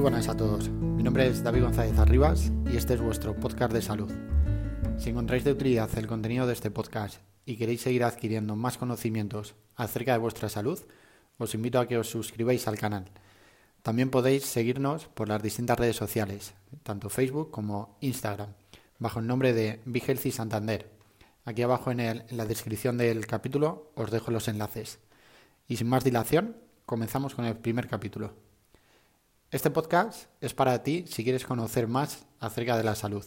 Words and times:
Muy 0.00 0.10
buenas 0.10 0.28
a 0.28 0.36
todos. 0.38 0.70
Mi 0.70 1.02
nombre 1.02 1.26
es 1.26 1.42
David 1.42 1.60
González 1.60 1.98
Arribas 1.98 2.50
y 2.72 2.78
este 2.78 2.94
es 2.94 3.02
vuestro 3.02 3.36
podcast 3.36 3.70
de 3.70 3.82
salud. 3.82 4.10
Si 4.96 5.10
encontráis 5.10 5.44
de 5.44 5.52
utilidad 5.52 5.90
el 5.98 6.06
contenido 6.06 6.46
de 6.46 6.54
este 6.54 6.70
podcast 6.70 7.20
y 7.44 7.58
queréis 7.58 7.82
seguir 7.82 8.04
adquiriendo 8.04 8.56
más 8.56 8.78
conocimientos 8.78 9.56
acerca 9.76 10.12
de 10.12 10.18
vuestra 10.18 10.48
salud, 10.48 10.80
os 11.36 11.54
invito 11.54 11.78
a 11.78 11.86
que 11.86 11.98
os 11.98 12.08
suscribáis 12.08 12.66
al 12.66 12.78
canal. 12.78 13.10
También 13.82 14.08
podéis 14.08 14.46
seguirnos 14.46 15.04
por 15.08 15.28
las 15.28 15.42
distintas 15.42 15.78
redes 15.78 15.96
sociales, 15.96 16.54
tanto 16.82 17.10
Facebook 17.10 17.50
como 17.50 17.98
Instagram, 18.00 18.54
bajo 18.98 19.20
el 19.20 19.26
nombre 19.26 19.52
de 19.52 19.80
Vigelci 19.84 20.30
Santander. 20.30 20.90
Aquí 21.44 21.60
abajo 21.60 21.90
en, 21.90 22.00
en 22.00 22.24
la 22.30 22.46
descripción 22.46 22.96
del 22.96 23.26
capítulo 23.26 23.92
os 23.96 24.10
dejo 24.10 24.30
los 24.30 24.48
enlaces. 24.48 24.98
Y 25.68 25.76
sin 25.76 25.88
más 25.88 26.04
dilación, 26.04 26.56
comenzamos 26.86 27.34
con 27.34 27.44
el 27.44 27.58
primer 27.58 27.86
capítulo. 27.86 28.32
Este 29.52 29.68
podcast 29.68 30.26
es 30.40 30.54
para 30.54 30.84
ti 30.84 31.06
si 31.08 31.24
quieres 31.24 31.44
conocer 31.44 31.88
más 31.88 32.24
acerca 32.38 32.76
de 32.76 32.84
la 32.84 32.94
salud, 32.94 33.24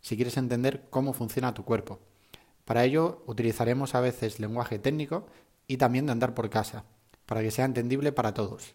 si 0.00 0.16
quieres 0.16 0.36
entender 0.36 0.88
cómo 0.90 1.12
funciona 1.12 1.54
tu 1.54 1.64
cuerpo. 1.64 2.00
Para 2.64 2.84
ello 2.84 3.22
utilizaremos 3.28 3.94
a 3.94 4.00
veces 4.00 4.40
lenguaje 4.40 4.80
técnico 4.80 5.28
y 5.68 5.76
también 5.76 6.06
de 6.06 6.12
andar 6.12 6.34
por 6.34 6.50
casa, 6.50 6.86
para 7.24 7.40
que 7.42 7.52
sea 7.52 7.66
entendible 7.66 8.10
para 8.10 8.34
todos. 8.34 8.74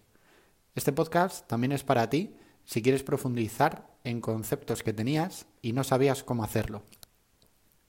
Este 0.74 0.94
podcast 0.94 1.46
también 1.48 1.74
es 1.74 1.84
para 1.84 2.10
ti 2.10 2.38
si 2.64 2.82
quieres 2.82 3.04
profundizar 3.04 3.94
en 4.06 4.22
conceptos 4.22 4.82
que 4.82 4.94
tenías 4.94 5.48
y 5.62 5.74
no 5.74 5.84
sabías 5.84 6.24
cómo 6.24 6.46
hacerlo. 6.46 6.84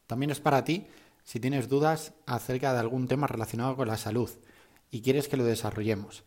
También 0.09 0.33
es 0.33 0.41
para 0.41 0.65
ti 0.65 0.89
si 1.23 1.39
tienes 1.39 1.69
dudas 1.69 2.13
acerca 2.27 2.73
de 2.73 2.81
algún 2.81 3.07
tema 3.07 3.29
relacionado 3.29 3.77
con 3.77 3.87
la 3.87 3.99
salud 3.99 4.31
y 4.91 5.01
quieres 5.01 5.29
que 5.29 5.37
lo 5.37 5.45
desarrollemos. 5.45 6.25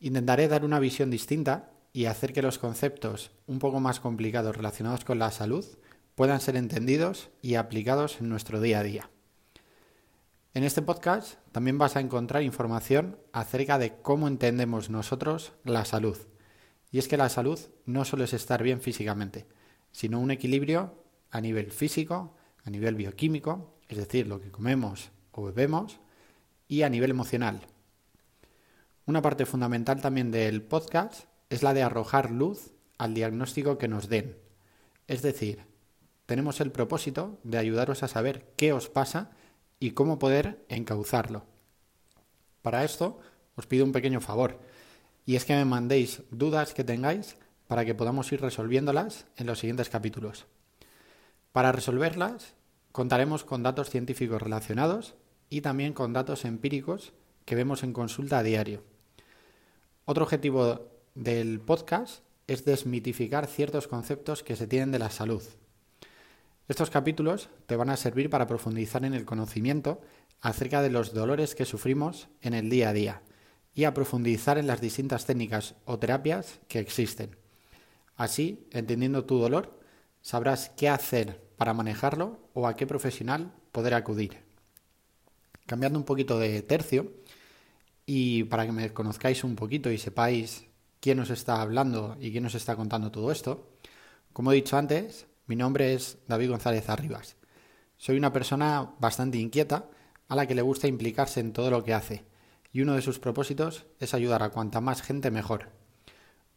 Intentaré 0.00 0.46
dar 0.46 0.64
una 0.64 0.78
visión 0.78 1.10
distinta 1.10 1.72
y 1.92 2.04
hacer 2.04 2.32
que 2.32 2.42
los 2.42 2.58
conceptos 2.58 3.32
un 3.46 3.58
poco 3.58 3.80
más 3.80 3.98
complicados 3.98 4.56
relacionados 4.56 5.04
con 5.04 5.18
la 5.18 5.32
salud 5.32 5.64
puedan 6.14 6.40
ser 6.40 6.56
entendidos 6.56 7.30
y 7.42 7.56
aplicados 7.56 8.20
en 8.20 8.28
nuestro 8.28 8.60
día 8.60 8.78
a 8.78 8.84
día. 8.84 9.10
En 10.54 10.62
este 10.62 10.82
podcast 10.82 11.38
también 11.50 11.78
vas 11.78 11.96
a 11.96 12.00
encontrar 12.00 12.44
información 12.44 13.18
acerca 13.32 13.78
de 13.78 14.00
cómo 14.00 14.28
entendemos 14.28 14.88
nosotros 14.88 15.52
la 15.64 15.84
salud. 15.84 16.16
Y 16.92 16.98
es 16.98 17.08
que 17.08 17.16
la 17.16 17.28
salud 17.28 17.58
no 17.84 18.04
solo 18.04 18.24
es 18.24 18.32
estar 18.32 18.62
bien 18.62 18.80
físicamente, 18.80 19.46
sino 19.90 20.20
un 20.20 20.30
equilibrio 20.30 20.94
a 21.30 21.40
nivel 21.40 21.72
físico, 21.72 22.36
a 22.64 22.70
nivel 22.70 22.94
bioquímico, 22.94 23.78
es 23.88 23.98
decir, 23.98 24.26
lo 24.28 24.40
que 24.40 24.50
comemos 24.50 25.10
o 25.32 25.44
bebemos, 25.44 26.00
y 26.68 26.82
a 26.82 26.88
nivel 26.88 27.10
emocional, 27.10 27.60
una 29.08 29.22
parte 29.22 29.46
fundamental 29.46 30.02
también 30.02 30.30
del 30.30 30.60
podcast 30.60 31.24
es 31.48 31.62
la 31.62 31.72
de 31.72 31.82
arrojar 31.82 32.30
luz 32.30 32.72
al 32.98 33.14
diagnóstico 33.14 33.78
que 33.78 33.88
nos 33.88 34.10
den. 34.10 34.36
Es 35.06 35.22
decir, 35.22 35.64
tenemos 36.26 36.60
el 36.60 36.70
propósito 36.70 37.40
de 37.42 37.56
ayudaros 37.56 38.02
a 38.02 38.08
saber 38.08 38.52
qué 38.58 38.74
os 38.74 38.90
pasa 38.90 39.30
y 39.80 39.92
cómo 39.92 40.18
poder 40.18 40.62
encauzarlo. 40.68 41.46
Para 42.60 42.84
esto 42.84 43.18
os 43.56 43.66
pido 43.66 43.86
un 43.86 43.92
pequeño 43.92 44.20
favor, 44.20 44.58
y 45.24 45.36
es 45.36 45.46
que 45.46 45.56
me 45.56 45.64
mandéis 45.64 46.20
dudas 46.30 46.74
que 46.74 46.84
tengáis 46.84 47.36
para 47.66 47.86
que 47.86 47.94
podamos 47.94 48.30
ir 48.30 48.42
resolviéndolas 48.42 49.24
en 49.38 49.46
los 49.46 49.60
siguientes 49.60 49.88
capítulos. 49.88 50.44
Para 51.52 51.72
resolverlas, 51.72 52.56
contaremos 52.92 53.42
con 53.44 53.62
datos 53.62 53.88
científicos 53.88 54.42
relacionados 54.42 55.14
y 55.48 55.62
también 55.62 55.94
con 55.94 56.12
datos 56.12 56.44
empíricos 56.44 57.14
que 57.46 57.54
vemos 57.54 57.82
en 57.82 57.94
consulta 57.94 58.36
a 58.38 58.42
diario. 58.42 58.82
Otro 60.10 60.24
objetivo 60.24 60.88
del 61.14 61.60
podcast 61.60 62.22
es 62.46 62.64
desmitificar 62.64 63.46
ciertos 63.46 63.88
conceptos 63.88 64.42
que 64.42 64.56
se 64.56 64.66
tienen 64.66 64.90
de 64.90 64.98
la 64.98 65.10
salud. 65.10 65.42
Estos 66.66 66.88
capítulos 66.88 67.50
te 67.66 67.76
van 67.76 67.90
a 67.90 67.96
servir 67.98 68.30
para 68.30 68.46
profundizar 68.46 69.04
en 69.04 69.12
el 69.12 69.26
conocimiento 69.26 70.00
acerca 70.40 70.80
de 70.80 70.88
los 70.88 71.12
dolores 71.12 71.54
que 71.54 71.66
sufrimos 71.66 72.28
en 72.40 72.54
el 72.54 72.70
día 72.70 72.88
a 72.88 72.92
día 72.94 73.22
y 73.74 73.84
a 73.84 73.92
profundizar 73.92 74.56
en 74.56 74.66
las 74.66 74.80
distintas 74.80 75.26
técnicas 75.26 75.74
o 75.84 75.98
terapias 75.98 76.58
que 76.68 76.78
existen. 76.78 77.36
Así, 78.16 78.66
entendiendo 78.70 79.26
tu 79.26 79.36
dolor, 79.38 79.78
sabrás 80.22 80.70
qué 80.70 80.88
hacer 80.88 81.38
para 81.58 81.74
manejarlo 81.74 82.38
o 82.54 82.66
a 82.66 82.76
qué 82.76 82.86
profesional 82.86 83.52
poder 83.72 83.92
acudir. 83.92 84.38
Cambiando 85.66 85.98
un 85.98 86.06
poquito 86.06 86.38
de 86.38 86.62
tercio, 86.62 87.12
y 88.10 88.44
para 88.44 88.64
que 88.64 88.72
me 88.72 88.90
conozcáis 88.94 89.44
un 89.44 89.54
poquito 89.54 89.90
y 89.90 89.98
sepáis 89.98 90.64
quién 90.98 91.20
os 91.20 91.28
está 91.28 91.60
hablando 91.60 92.16
y 92.18 92.32
quién 92.32 92.46
os 92.46 92.54
está 92.54 92.74
contando 92.74 93.12
todo 93.12 93.30
esto, 93.30 93.68
como 94.32 94.50
he 94.50 94.54
dicho 94.54 94.78
antes, 94.78 95.26
mi 95.46 95.56
nombre 95.56 95.92
es 95.92 96.16
David 96.26 96.48
González 96.48 96.88
Arribas. 96.88 97.36
Soy 97.98 98.16
una 98.16 98.32
persona 98.32 98.94
bastante 98.98 99.36
inquieta 99.36 99.90
a 100.26 100.36
la 100.36 100.46
que 100.46 100.54
le 100.54 100.62
gusta 100.62 100.88
implicarse 100.88 101.40
en 101.40 101.52
todo 101.52 101.70
lo 101.70 101.84
que 101.84 101.92
hace, 101.92 102.24
y 102.72 102.80
uno 102.80 102.94
de 102.94 103.02
sus 103.02 103.18
propósitos 103.18 103.84
es 104.00 104.14
ayudar 104.14 104.42
a 104.42 104.48
cuanta 104.48 104.80
más 104.80 105.02
gente 105.02 105.30
mejor. 105.30 105.68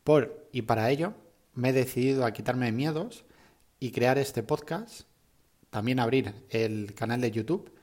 Por 0.06 0.47
y 0.53 0.62
para 0.62 0.89
ello, 0.89 1.16
me 1.53 1.72
he 1.72 1.73
decidido 1.73 2.25
a 2.25 2.31
quitarme 2.31 2.72
miedos 2.72 3.25
y 3.78 3.91
crear 3.91 4.18
este 4.18 4.41
podcast, 4.41 5.01
también 5.69 6.00
abrir 6.00 6.33
el 6.50 6.94
canal 6.95 7.19
de 7.19 7.31
YouTube, 7.31 7.73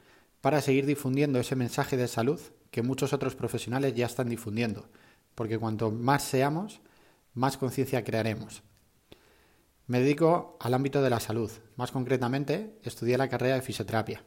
para 0.41 0.63
seguir 0.63 0.87
difundiendo 0.87 1.39
ese 1.39 1.55
mensaje 1.55 1.99
de 1.99 2.09
salud 2.09 2.41
que 2.79 2.83
muchos 2.85 3.13
otros 3.13 3.35
profesionales 3.35 3.93
ya 3.97 4.07
están 4.07 4.29
difundiendo, 4.29 4.89
porque 5.35 5.59
cuanto 5.59 5.91
más 5.91 6.23
seamos, 6.23 6.81
más 7.35 7.57
conciencia 7.57 8.05
crearemos. 8.05 8.63
Me 9.89 9.99
dedico 9.99 10.57
al 10.61 10.75
ámbito 10.75 11.03
de 11.03 11.11
la 11.11 11.19
salud, 11.19 11.51
más 11.75 11.91
concretamente 11.91 12.79
estudié 12.85 13.19
la 13.19 13.29
carrera 13.29 13.57
de 13.57 13.63
fisioterapia. 13.63 14.23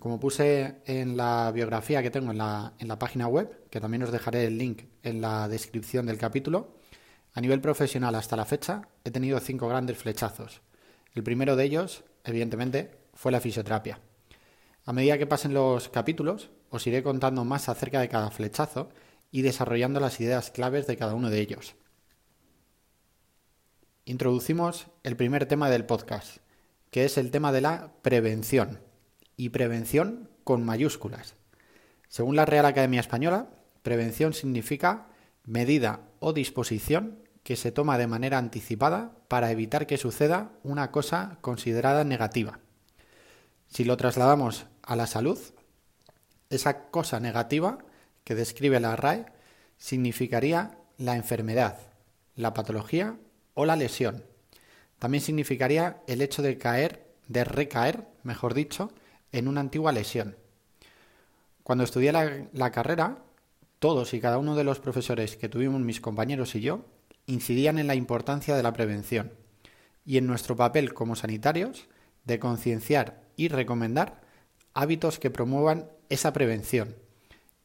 Como 0.00 0.18
puse 0.18 0.82
en 0.86 1.16
la 1.16 1.52
biografía 1.54 2.02
que 2.02 2.10
tengo 2.10 2.32
en 2.32 2.38
la, 2.38 2.72
en 2.80 2.88
la 2.88 2.98
página 2.98 3.28
web, 3.28 3.68
que 3.70 3.80
también 3.80 4.02
os 4.02 4.10
dejaré 4.10 4.44
el 4.46 4.58
link 4.58 4.82
en 5.04 5.20
la 5.20 5.46
descripción 5.46 6.04
del 6.06 6.18
capítulo, 6.18 6.78
a 7.34 7.40
nivel 7.40 7.60
profesional 7.60 8.16
hasta 8.16 8.34
la 8.34 8.44
fecha 8.44 8.88
he 9.04 9.12
tenido 9.12 9.38
cinco 9.38 9.68
grandes 9.68 9.98
flechazos. 9.98 10.62
El 11.14 11.22
primero 11.22 11.54
de 11.54 11.62
ellos, 11.62 12.02
evidentemente, 12.24 12.98
fue 13.14 13.30
la 13.30 13.40
fisioterapia. 13.40 14.00
A 14.84 14.92
medida 14.92 15.16
que 15.16 15.28
pasen 15.28 15.54
los 15.54 15.88
capítulos, 15.90 16.50
os 16.72 16.86
iré 16.86 17.02
contando 17.02 17.44
más 17.44 17.68
acerca 17.68 18.00
de 18.00 18.08
cada 18.08 18.30
flechazo 18.30 18.88
y 19.30 19.42
desarrollando 19.42 20.00
las 20.00 20.18
ideas 20.20 20.50
claves 20.50 20.86
de 20.86 20.96
cada 20.96 21.14
uno 21.14 21.28
de 21.28 21.38
ellos. 21.38 21.76
Introducimos 24.06 24.88
el 25.04 25.14
primer 25.14 25.46
tema 25.46 25.68
del 25.70 25.84
podcast, 25.84 26.38
que 26.90 27.04
es 27.04 27.18
el 27.18 27.30
tema 27.30 27.52
de 27.52 27.60
la 27.60 27.92
prevención, 28.00 28.80
y 29.36 29.50
prevención 29.50 30.30
con 30.44 30.64
mayúsculas. 30.64 31.34
Según 32.08 32.36
la 32.36 32.46
Real 32.46 32.66
Academia 32.66 33.00
Española, 33.00 33.50
prevención 33.82 34.32
significa 34.32 35.08
medida 35.44 36.00
o 36.20 36.32
disposición 36.32 37.18
que 37.42 37.56
se 37.56 37.70
toma 37.70 37.98
de 37.98 38.06
manera 38.06 38.38
anticipada 38.38 39.12
para 39.28 39.50
evitar 39.50 39.86
que 39.86 39.98
suceda 39.98 40.52
una 40.62 40.90
cosa 40.90 41.38
considerada 41.42 42.04
negativa. 42.04 42.60
Si 43.68 43.84
lo 43.84 43.96
trasladamos 43.96 44.66
a 44.82 44.96
la 44.96 45.06
salud, 45.06 45.38
esa 46.54 46.90
cosa 46.90 47.20
negativa 47.20 47.78
que 48.24 48.34
describe 48.34 48.80
la 48.80 48.96
RAE 48.96 49.26
significaría 49.76 50.78
la 50.98 51.16
enfermedad, 51.16 51.78
la 52.36 52.54
patología 52.54 53.16
o 53.54 53.64
la 53.64 53.76
lesión. 53.76 54.24
También 54.98 55.22
significaría 55.22 56.02
el 56.06 56.22
hecho 56.22 56.42
de 56.42 56.58
caer, 56.58 57.06
de 57.28 57.44
recaer, 57.44 58.06
mejor 58.22 58.54
dicho, 58.54 58.92
en 59.32 59.48
una 59.48 59.60
antigua 59.60 59.92
lesión. 59.92 60.36
Cuando 61.62 61.84
estudié 61.84 62.12
la, 62.12 62.46
la 62.52 62.70
carrera, 62.70 63.18
todos 63.78 64.14
y 64.14 64.20
cada 64.20 64.38
uno 64.38 64.54
de 64.54 64.64
los 64.64 64.78
profesores 64.78 65.36
que 65.36 65.48
tuvimos 65.48 65.80
mis 65.80 66.00
compañeros 66.00 66.54
y 66.54 66.60
yo 66.60 66.84
incidían 67.26 67.78
en 67.78 67.86
la 67.86 67.94
importancia 67.94 68.54
de 68.54 68.62
la 68.62 68.72
prevención 68.72 69.32
y 70.04 70.18
en 70.18 70.26
nuestro 70.26 70.56
papel 70.56 70.94
como 70.94 71.16
sanitarios 71.16 71.88
de 72.24 72.38
concienciar 72.38 73.22
y 73.36 73.48
recomendar 73.48 74.20
hábitos 74.74 75.18
que 75.18 75.30
promuevan 75.30 75.88
esa 76.12 76.34
prevención. 76.34 76.94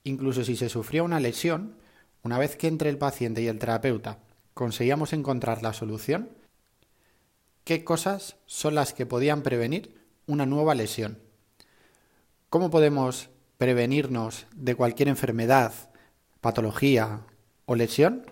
Incluso 0.06 0.46
si 0.46 0.56
se 0.56 0.70
sufría 0.70 1.04
una 1.04 1.20
lesión, 1.20 1.76
una 2.24 2.40
vez 2.40 2.56
que 2.56 2.68
entre 2.68 2.90
el 2.90 2.98
paciente 2.98 3.42
y 3.42 3.48
el 3.48 3.60
terapeuta 3.60 4.20
conseguíamos 4.54 5.12
encontrar 5.12 5.62
la 5.64 5.74
solución, 5.74 6.30
¿qué 7.66 7.84
cosas 7.84 8.38
son 8.46 8.74
las 8.74 8.94
que 8.94 9.06
podían 9.06 9.42
prevenir 9.42 10.02
una 10.28 10.46
nueva 10.46 10.76
lesión? 10.76 11.20
¿Cómo 12.50 12.70
podemos 12.70 13.30
prevenirnos 13.58 14.46
de 14.56 14.76
cualquier 14.76 15.10
enfermedad, 15.10 15.74
patología 16.40 17.24
o 17.66 17.76
lesión? 17.76 18.26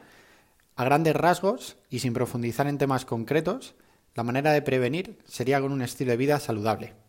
A 0.77 0.85
grandes 0.85 1.15
rasgos 1.15 1.75
y 1.89 1.99
sin 1.99 2.13
profundizar 2.13 2.67
en 2.67 2.77
temas 2.77 3.03
concretos, 3.03 3.75
la 4.13 4.23
manera 4.23 4.53
de 4.53 4.61
prevenir 4.61 5.19
sería 5.25 5.59
con 5.59 5.73
un 5.73 5.81
estilo 5.81 6.11
de 6.11 6.17
vida 6.17 6.39
saludable. 6.39 7.04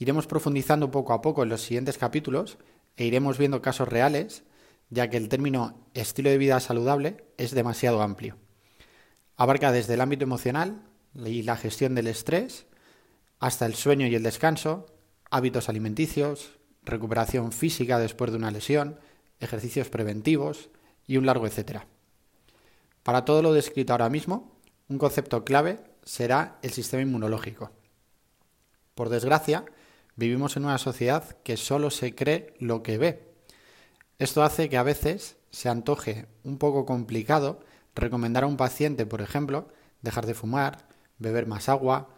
Iremos 0.00 0.26
profundizando 0.26 0.90
poco 0.90 1.12
a 1.12 1.20
poco 1.20 1.42
en 1.42 1.50
los 1.50 1.60
siguientes 1.60 1.98
capítulos 1.98 2.56
e 2.96 3.04
iremos 3.04 3.36
viendo 3.36 3.60
casos 3.60 3.86
reales, 3.86 4.44
ya 4.88 5.10
que 5.10 5.18
el 5.18 5.28
término 5.28 5.78
estilo 5.92 6.30
de 6.30 6.38
vida 6.38 6.58
saludable 6.58 7.22
es 7.36 7.50
demasiado 7.50 8.00
amplio. 8.00 8.38
Abarca 9.36 9.72
desde 9.72 9.92
el 9.92 10.00
ámbito 10.00 10.24
emocional 10.24 10.82
y 11.14 11.42
la 11.42 11.58
gestión 11.58 11.94
del 11.94 12.06
estrés 12.06 12.64
hasta 13.40 13.66
el 13.66 13.74
sueño 13.74 14.06
y 14.06 14.14
el 14.14 14.22
descanso, 14.22 14.86
hábitos 15.30 15.68
alimenticios, 15.68 16.52
recuperación 16.82 17.52
física 17.52 17.98
después 17.98 18.30
de 18.30 18.38
una 18.38 18.50
lesión, 18.50 18.98
ejercicios 19.38 19.90
preventivos 19.90 20.70
y 21.06 21.18
un 21.18 21.26
largo 21.26 21.46
etcétera. 21.46 21.86
Para 23.02 23.26
todo 23.26 23.42
lo 23.42 23.52
descrito 23.52 23.92
ahora 23.92 24.08
mismo, 24.08 24.56
un 24.88 24.96
concepto 24.96 25.44
clave 25.44 25.78
será 26.04 26.58
el 26.62 26.70
sistema 26.70 27.02
inmunológico. 27.02 27.70
Por 28.94 29.10
desgracia, 29.10 29.66
vivimos 30.20 30.58
en 30.58 30.66
una 30.66 30.76
sociedad 30.76 31.24
que 31.42 31.56
solo 31.56 31.90
se 31.90 32.14
cree 32.14 32.52
lo 32.58 32.82
que 32.82 32.98
ve. 32.98 33.32
Esto 34.18 34.42
hace 34.42 34.68
que 34.68 34.76
a 34.76 34.82
veces 34.82 35.36
se 35.50 35.70
antoje 35.70 36.26
un 36.44 36.58
poco 36.58 36.84
complicado 36.84 37.60
recomendar 37.94 38.44
a 38.44 38.46
un 38.46 38.58
paciente, 38.58 39.06
por 39.06 39.22
ejemplo, 39.22 39.68
dejar 40.02 40.26
de 40.26 40.34
fumar, 40.34 40.86
beber 41.18 41.46
más 41.46 41.70
agua, 41.70 42.10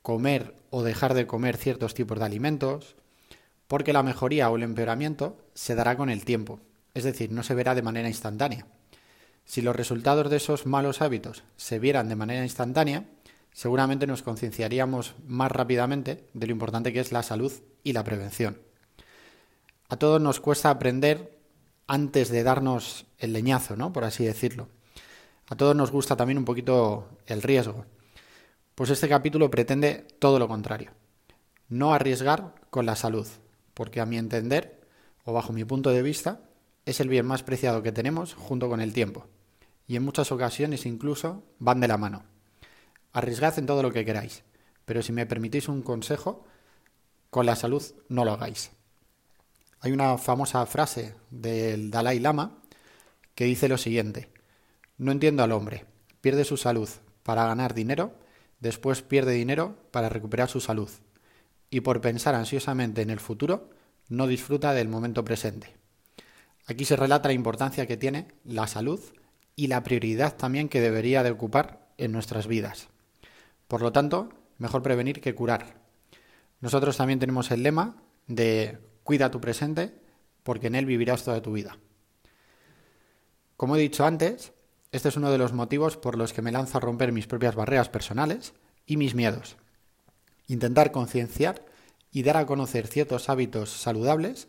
comer 0.00 0.54
o 0.70 0.82
dejar 0.82 1.12
de 1.12 1.26
comer 1.26 1.58
ciertos 1.58 1.92
tipos 1.92 2.18
de 2.18 2.24
alimentos, 2.24 2.96
porque 3.68 3.92
la 3.92 4.02
mejoría 4.02 4.50
o 4.50 4.56
el 4.56 4.62
empeoramiento 4.62 5.36
se 5.52 5.74
dará 5.74 5.98
con 5.98 6.08
el 6.08 6.24
tiempo, 6.24 6.60
es 6.94 7.04
decir, 7.04 7.30
no 7.30 7.42
se 7.42 7.54
verá 7.54 7.74
de 7.74 7.82
manera 7.82 8.08
instantánea. 8.08 8.66
Si 9.44 9.60
los 9.60 9.76
resultados 9.76 10.30
de 10.30 10.38
esos 10.38 10.64
malos 10.64 11.02
hábitos 11.02 11.44
se 11.56 11.78
vieran 11.78 12.08
de 12.08 12.16
manera 12.16 12.42
instantánea, 12.42 13.04
seguramente 13.52 14.06
nos 14.06 14.22
concienciaríamos 14.22 15.14
más 15.26 15.50
rápidamente 15.52 16.28
de 16.34 16.46
lo 16.46 16.52
importante 16.52 16.92
que 16.92 17.00
es 17.00 17.12
la 17.12 17.22
salud 17.22 17.52
y 17.82 17.92
la 17.92 18.04
prevención. 18.04 18.58
A 19.88 19.96
todos 19.96 20.20
nos 20.20 20.40
cuesta 20.40 20.70
aprender 20.70 21.38
antes 21.86 22.28
de 22.28 22.44
darnos 22.44 23.06
el 23.18 23.32
leñazo, 23.32 23.76
¿no? 23.76 23.92
Por 23.92 24.04
así 24.04 24.24
decirlo. 24.24 24.68
A 25.48 25.56
todos 25.56 25.74
nos 25.74 25.90
gusta 25.90 26.14
también 26.16 26.38
un 26.38 26.44
poquito 26.44 27.08
el 27.26 27.42
riesgo. 27.42 27.84
Pues 28.76 28.90
este 28.90 29.08
capítulo 29.08 29.50
pretende 29.50 30.06
todo 30.20 30.38
lo 30.38 30.46
contrario. 30.46 30.92
No 31.68 31.92
arriesgar 31.92 32.54
con 32.70 32.86
la 32.86 32.94
salud, 32.94 33.26
porque 33.74 34.00
a 34.00 34.06
mi 34.06 34.16
entender, 34.16 34.80
o 35.24 35.32
bajo 35.32 35.52
mi 35.52 35.64
punto 35.64 35.90
de 35.90 36.02
vista, 36.02 36.40
es 36.86 37.00
el 37.00 37.08
bien 37.08 37.26
más 37.26 37.42
preciado 37.42 37.82
que 37.82 37.90
tenemos 37.92 38.34
junto 38.34 38.68
con 38.68 38.80
el 38.80 38.92
tiempo. 38.92 39.26
Y 39.88 39.96
en 39.96 40.04
muchas 40.04 40.30
ocasiones 40.30 40.86
incluso 40.86 41.42
van 41.58 41.80
de 41.80 41.88
la 41.88 41.98
mano. 41.98 42.24
Arriesgad 43.12 43.58
en 43.58 43.66
todo 43.66 43.82
lo 43.82 43.92
que 43.92 44.04
queráis, 44.04 44.44
pero 44.84 45.02
si 45.02 45.12
me 45.12 45.26
permitís 45.26 45.68
un 45.68 45.82
consejo, 45.82 46.44
con 47.30 47.46
la 47.46 47.56
salud 47.56 47.82
no 48.08 48.24
lo 48.24 48.32
hagáis. 48.32 48.70
Hay 49.80 49.92
una 49.92 50.18
famosa 50.18 50.64
frase 50.66 51.14
del 51.30 51.90
Dalai 51.90 52.18
Lama 52.18 52.58
que 53.34 53.44
dice 53.44 53.68
lo 53.68 53.78
siguiente, 53.78 54.30
no 54.98 55.12
entiendo 55.12 55.42
al 55.42 55.52
hombre, 55.52 55.86
pierde 56.20 56.44
su 56.44 56.56
salud 56.56 56.88
para 57.22 57.46
ganar 57.46 57.74
dinero, 57.74 58.14
después 58.60 59.02
pierde 59.02 59.32
dinero 59.32 59.76
para 59.90 60.08
recuperar 60.08 60.48
su 60.48 60.60
salud, 60.60 60.90
y 61.70 61.80
por 61.80 62.00
pensar 62.00 62.34
ansiosamente 62.34 63.02
en 63.02 63.10
el 63.10 63.20
futuro, 63.20 63.70
no 64.08 64.26
disfruta 64.26 64.74
del 64.74 64.88
momento 64.88 65.24
presente. 65.24 65.74
Aquí 66.66 66.84
se 66.84 66.96
relata 66.96 67.28
la 67.28 67.34
importancia 67.34 67.86
que 67.86 67.96
tiene 67.96 68.28
la 68.44 68.66
salud 68.66 69.00
y 69.56 69.68
la 69.68 69.82
prioridad 69.82 70.36
también 70.36 70.68
que 70.68 70.80
debería 70.80 71.22
de 71.22 71.30
ocupar 71.30 71.88
en 71.96 72.12
nuestras 72.12 72.46
vidas. 72.46 72.88
Por 73.70 73.82
lo 73.82 73.92
tanto, 73.92 74.30
mejor 74.58 74.82
prevenir 74.82 75.20
que 75.20 75.32
curar. 75.32 75.80
Nosotros 76.60 76.96
también 76.96 77.20
tenemos 77.20 77.52
el 77.52 77.62
lema 77.62 78.02
de 78.26 78.80
cuida 79.04 79.30
tu 79.30 79.40
presente 79.40 79.94
porque 80.42 80.66
en 80.66 80.74
él 80.74 80.86
vivirás 80.86 81.22
toda 81.22 81.40
tu 81.40 81.52
vida. 81.52 81.78
Como 83.56 83.76
he 83.76 83.80
dicho 83.80 84.04
antes, 84.04 84.52
este 84.90 85.08
es 85.08 85.16
uno 85.16 85.30
de 85.30 85.38
los 85.38 85.52
motivos 85.52 85.96
por 85.96 86.18
los 86.18 86.32
que 86.32 86.42
me 86.42 86.50
lanzo 86.50 86.78
a 86.78 86.80
romper 86.80 87.12
mis 87.12 87.28
propias 87.28 87.54
barreras 87.54 87.88
personales 87.88 88.54
y 88.86 88.96
mis 88.96 89.14
miedos. 89.14 89.56
Intentar 90.48 90.90
concienciar 90.90 91.64
y 92.10 92.24
dar 92.24 92.38
a 92.38 92.46
conocer 92.46 92.88
ciertos 92.88 93.28
hábitos 93.28 93.70
saludables 93.70 94.48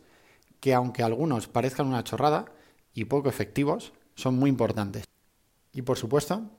que 0.58 0.74
aunque 0.74 1.04
algunos 1.04 1.46
parezcan 1.46 1.86
una 1.86 2.02
chorrada 2.02 2.46
y 2.92 3.04
poco 3.04 3.28
efectivos, 3.28 3.92
son 4.16 4.34
muy 4.34 4.50
importantes. 4.50 5.04
Y 5.72 5.82
por 5.82 5.96
supuesto, 5.96 6.50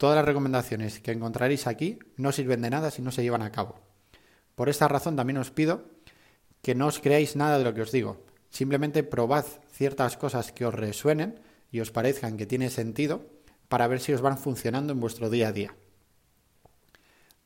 Todas 0.00 0.16
las 0.16 0.24
recomendaciones 0.24 0.98
que 1.00 1.12
encontraréis 1.12 1.66
aquí 1.66 1.98
no 2.16 2.32
sirven 2.32 2.62
de 2.62 2.70
nada 2.70 2.90
si 2.90 3.02
no 3.02 3.12
se 3.12 3.22
llevan 3.22 3.42
a 3.42 3.52
cabo. 3.52 3.82
Por 4.54 4.70
esta 4.70 4.88
razón 4.88 5.14
también 5.14 5.36
os 5.36 5.50
pido 5.50 5.84
que 6.62 6.74
no 6.74 6.86
os 6.86 7.00
creáis 7.00 7.36
nada 7.36 7.58
de 7.58 7.64
lo 7.64 7.74
que 7.74 7.82
os 7.82 7.92
digo. 7.92 8.24
Simplemente 8.48 9.02
probad 9.02 9.44
ciertas 9.70 10.16
cosas 10.16 10.52
que 10.52 10.64
os 10.64 10.72
resuenen 10.72 11.38
y 11.70 11.80
os 11.80 11.90
parezcan 11.90 12.38
que 12.38 12.46
tiene 12.46 12.70
sentido 12.70 13.26
para 13.68 13.88
ver 13.88 14.00
si 14.00 14.14
os 14.14 14.22
van 14.22 14.38
funcionando 14.38 14.94
en 14.94 15.00
vuestro 15.00 15.28
día 15.28 15.48
a 15.48 15.52
día. 15.52 15.76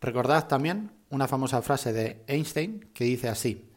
Recordad 0.00 0.46
también 0.46 0.92
una 1.10 1.26
famosa 1.26 1.60
frase 1.60 1.92
de 1.92 2.22
Einstein 2.28 2.88
que 2.94 3.02
dice 3.02 3.28
así, 3.28 3.68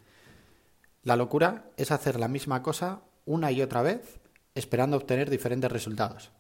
la 1.02 1.16
locura 1.16 1.72
es 1.78 1.90
hacer 1.90 2.20
la 2.20 2.28
misma 2.28 2.62
cosa 2.62 3.02
una 3.26 3.52
y 3.52 3.64
otra 3.64 3.82
vez 3.82 4.20
esperando 4.54 4.98
obtener 4.98 5.32
diferentes 5.32 5.72
resultados. 5.72 6.32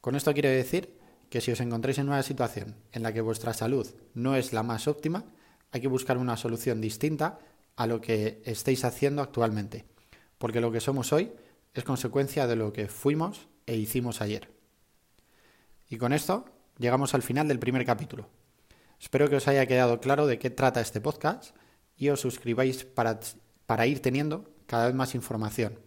Con 0.00 0.16
esto 0.16 0.32
quiero 0.32 0.48
decir 0.48 1.03
que 1.34 1.40
si 1.40 1.50
os 1.50 1.58
encontráis 1.58 1.98
en 1.98 2.06
una 2.06 2.22
situación 2.22 2.76
en 2.92 3.02
la 3.02 3.12
que 3.12 3.20
vuestra 3.20 3.52
salud 3.54 3.88
no 4.14 4.36
es 4.36 4.52
la 4.52 4.62
más 4.62 4.86
óptima, 4.86 5.24
hay 5.72 5.80
que 5.80 5.88
buscar 5.88 6.16
una 6.16 6.36
solución 6.36 6.80
distinta 6.80 7.40
a 7.74 7.88
lo 7.88 8.00
que 8.00 8.40
estáis 8.44 8.84
haciendo 8.84 9.20
actualmente, 9.20 9.84
porque 10.38 10.60
lo 10.60 10.70
que 10.70 10.78
somos 10.78 11.12
hoy 11.12 11.32
es 11.72 11.82
consecuencia 11.82 12.46
de 12.46 12.54
lo 12.54 12.72
que 12.72 12.86
fuimos 12.86 13.48
e 13.66 13.74
hicimos 13.74 14.20
ayer. 14.20 14.52
Y 15.90 15.96
con 15.96 16.12
esto 16.12 16.44
llegamos 16.78 17.14
al 17.14 17.22
final 17.22 17.48
del 17.48 17.58
primer 17.58 17.84
capítulo. 17.84 18.28
Espero 19.00 19.28
que 19.28 19.34
os 19.34 19.48
haya 19.48 19.66
quedado 19.66 20.00
claro 20.00 20.28
de 20.28 20.38
qué 20.38 20.50
trata 20.50 20.80
este 20.80 21.00
podcast 21.00 21.56
y 21.96 22.10
os 22.10 22.20
suscribáis 22.20 22.84
para, 22.84 23.18
para 23.66 23.88
ir 23.88 24.00
teniendo 24.00 24.54
cada 24.66 24.86
vez 24.86 24.94
más 24.94 25.16
información. 25.16 25.80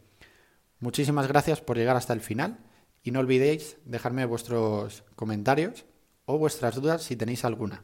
Muchísimas 0.81 1.29
gracias 1.29 1.61
por 1.61 1.77
llegar 1.77 1.95
hasta 1.95 2.11
el 2.11 2.19
final 2.19 2.59
y 3.03 3.11
no 3.11 3.19
olvidéis 3.19 3.77
dejarme 3.85 4.25
vuestros 4.25 5.03
comentarios 5.15 5.85
o 6.25 6.37
vuestras 6.37 6.75
dudas 6.75 7.03
si 7.03 7.15
tenéis 7.15 7.45
alguna. 7.45 7.83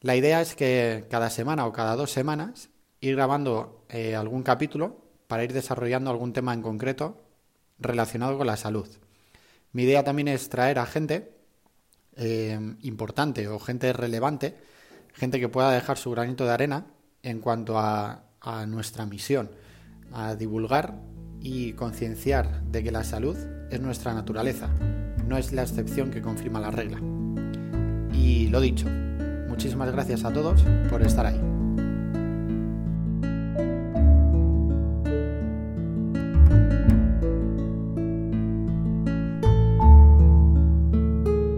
La 0.00 0.16
idea 0.16 0.40
es 0.40 0.56
que 0.56 1.06
cada 1.10 1.30
semana 1.30 1.66
o 1.66 1.72
cada 1.72 1.94
dos 1.94 2.10
semanas 2.10 2.70
ir 3.00 3.14
grabando 3.14 3.84
eh, 3.88 4.16
algún 4.16 4.42
capítulo 4.42 5.04
para 5.28 5.44
ir 5.44 5.52
desarrollando 5.52 6.10
algún 6.10 6.32
tema 6.32 6.54
en 6.54 6.62
concreto 6.62 7.22
relacionado 7.78 8.36
con 8.38 8.46
la 8.46 8.56
salud. 8.56 8.88
Mi 9.72 9.84
idea 9.84 10.04
también 10.04 10.28
es 10.28 10.48
traer 10.48 10.78
a 10.78 10.86
gente 10.86 11.36
eh, 12.16 12.58
importante 12.82 13.46
o 13.48 13.58
gente 13.58 13.92
relevante, 13.92 14.56
gente 15.12 15.38
que 15.38 15.48
pueda 15.48 15.70
dejar 15.70 15.98
su 15.98 16.10
granito 16.10 16.44
de 16.44 16.52
arena 16.52 16.86
en 17.22 17.40
cuanto 17.40 17.78
a 17.78 18.24
nuestra 18.66 19.06
misión, 19.06 19.50
a 20.12 20.34
divulgar 20.34 20.98
y 21.40 21.72
concienciar 21.74 22.62
de 22.64 22.82
que 22.82 22.90
la 22.90 23.04
salud 23.04 23.36
es 23.72 23.80
nuestra 23.80 24.12
naturaleza, 24.12 24.68
no 25.26 25.38
es 25.38 25.52
la 25.52 25.62
excepción 25.62 26.10
que 26.10 26.20
confirma 26.20 26.60
la 26.60 26.70
regla. 26.70 26.98
Y 28.12 28.48
lo 28.48 28.60
dicho, 28.60 28.86
muchísimas 29.48 29.90
gracias 29.90 30.24
a 30.24 30.32
todos 30.32 30.62
por 30.90 31.02
estar 31.02 31.26
ahí. 31.26 31.51